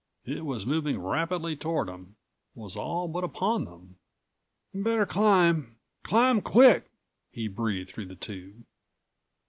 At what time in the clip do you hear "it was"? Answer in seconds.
0.25-0.65